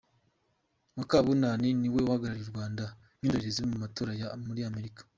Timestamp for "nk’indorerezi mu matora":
3.17-4.11